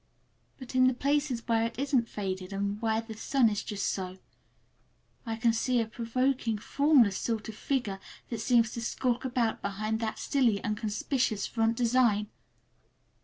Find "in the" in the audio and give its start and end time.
0.73-0.95